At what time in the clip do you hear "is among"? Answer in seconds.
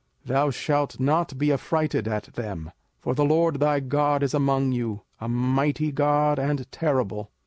4.23-4.71